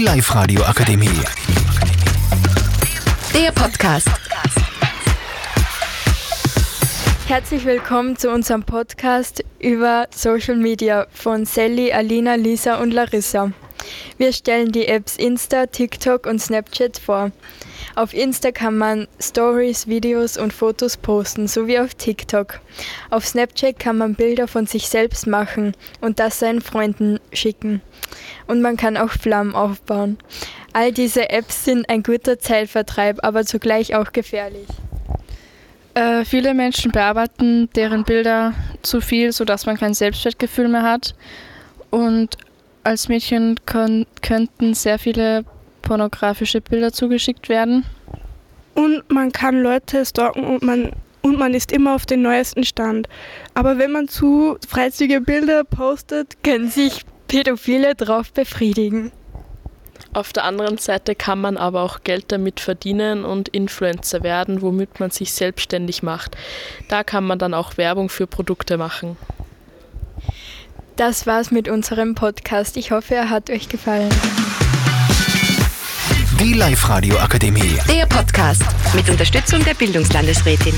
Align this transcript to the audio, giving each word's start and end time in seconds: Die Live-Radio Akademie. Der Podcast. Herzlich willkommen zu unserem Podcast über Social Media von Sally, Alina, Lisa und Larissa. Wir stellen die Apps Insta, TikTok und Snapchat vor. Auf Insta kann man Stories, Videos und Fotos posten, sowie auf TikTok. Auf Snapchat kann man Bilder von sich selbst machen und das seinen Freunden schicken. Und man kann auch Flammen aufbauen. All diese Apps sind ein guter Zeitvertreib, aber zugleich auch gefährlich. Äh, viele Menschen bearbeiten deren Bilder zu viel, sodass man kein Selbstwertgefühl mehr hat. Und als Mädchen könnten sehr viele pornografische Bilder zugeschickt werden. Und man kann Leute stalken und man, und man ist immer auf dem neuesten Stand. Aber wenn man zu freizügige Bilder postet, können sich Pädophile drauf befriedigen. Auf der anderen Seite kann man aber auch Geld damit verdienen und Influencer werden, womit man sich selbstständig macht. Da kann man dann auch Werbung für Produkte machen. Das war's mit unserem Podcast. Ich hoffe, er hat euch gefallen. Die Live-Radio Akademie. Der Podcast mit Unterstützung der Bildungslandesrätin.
Die 0.00 0.06
Live-Radio 0.06 0.62
Akademie. 0.62 1.10
Der 3.34 3.52
Podcast. 3.52 4.08
Herzlich 7.28 7.66
willkommen 7.66 8.16
zu 8.16 8.30
unserem 8.30 8.62
Podcast 8.62 9.44
über 9.58 10.06
Social 10.10 10.56
Media 10.56 11.06
von 11.12 11.44
Sally, 11.44 11.92
Alina, 11.92 12.36
Lisa 12.36 12.80
und 12.80 12.92
Larissa. 12.92 13.52
Wir 14.18 14.32
stellen 14.32 14.72
die 14.72 14.86
Apps 14.86 15.16
Insta, 15.16 15.66
TikTok 15.66 16.26
und 16.26 16.40
Snapchat 16.40 16.98
vor. 16.98 17.32
Auf 17.94 18.14
Insta 18.14 18.52
kann 18.52 18.76
man 18.78 19.08
Stories, 19.20 19.86
Videos 19.86 20.36
und 20.36 20.52
Fotos 20.52 20.96
posten, 20.96 21.48
sowie 21.48 21.78
auf 21.78 21.94
TikTok. 21.94 22.60
Auf 23.10 23.26
Snapchat 23.26 23.78
kann 23.78 23.98
man 23.98 24.14
Bilder 24.14 24.46
von 24.46 24.66
sich 24.66 24.88
selbst 24.88 25.26
machen 25.26 25.74
und 26.00 26.20
das 26.20 26.38
seinen 26.38 26.60
Freunden 26.60 27.18
schicken. 27.32 27.80
Und 28.46 28.62
man 28.62 28.76
kann 28.76 28.96
auch 28.96 29.10
Flammen 29.10 29.54
aufbauen. 29.54 30.18
All 30.72 30.92
diese 30.92 31.30
Apps 31.30 31.64
sind 31.64 31.88
ein 31.88 32.02
guter 32.02 32.38
Zeitvertreib, 32.38 33.24
aber 33.24 33.44
zugleich 33.44 33.94
auch 33.94 34.12
gefährlich. 34.12 34.68
Äh, 35.94 36.24
viele 36.24 36.54
Menschen 36.54 36.92
bearbeiten 36.92 37.68
deren 37.74 38.04
Bilder 38.04 38.54
zu 38.82 39.00
viel, 39.00 39.32
sodass 39.32 39.66
man 39.66 39.76
kein 39.76 39.94
Selbstwertgefühl 39.94 40.68
mehr 40.68 40.82
hat. 40.82 41.14
Und 41.90 42.36
als 42.84 43.08
Mädchen 43.08 43.56
könnten 43.66 44.74
sehr 44.74 44.98
viele 44.98 45.44
pornografische 45.82 46.60
Bilder 46.60 46.92
zugeschickt 46.92 47.48
werden. 47.48 47.84
Und 48.74 49.10
man 49.10 49.32
kann 49.32 49.62
Leute 49.62 50.04
stalken 50.06 50.44
und 50.44 50.62
man, 50.62 50.92
und 51.22 51.38
man 51.38 51.54
ist 51.54 51.72
immer 51.72 51.94
auf 51.94 52.06
dem 52.06 52.22
neuesten 52.22 52.64
Stand. 52.64 53.08
Aber 53.54 53.78
wenn 53.78 53.92
man 53.92 54.08
zu 54.08 54.56
freizügige 54.68 55.20
Bilder 55.20 55.64
postet, 55.64 56.42
können 56.42 56.70
sich 56.70 57.02
Pädophile 57.28 57.94
drauf 57.94 58.32
befriedigen. 58.32 59.12
Auf 60.12 60.32
der 60.32 60.44
anderen 60.44 60.78
Seite 60.78 61.14
kann 61.14 61.40
man 61.40 61.56
aber 61.56 61.82
auch 61.82 62.02
Geld 62.02 62.32
damit 62.32 62.58
verdienen 62.58 63.24
und 63.24 63.48
Influencer 63.50 64.24
werden, 64.24 64.60
womit 64.60 64.98
man 64.98 65.10
sich 65.10 65.32
selbstständig 65.32 66.02
macht. 66.02 66.36
Da 66.88 67.04
kann 67.04 67.24
man 67.24 67.38
dann 67.38 67.54
auch 67.54 67.76
Werbung 67.76 68.08
für 68.08 68.26
Produkte 68.26 68.76
machen. 68.76 69.16
Das 71.00 71.26
war's 71.26 71.50
mit 71.50 71.66
unserem 71.66 72.14
Podcast. 72.14 72.76
Ich 72.76 72.90
hoffe, 72.90 73.14
er 73.14 73.30
hat 73.30 73.48
euch 73.48 73.70
gefallen. 73.70 74.10
Die 76.38 76.52
Live-Radio 76.52 77.16
Akademie. 77.16 77.78
Der 77.88 78.04
Podcast 78.04 78.64
mit 78.94 79.08
Unterstützung 79.08 79.64
der 79.64 79.72
Bildungslandesrätin. 79.72 80.74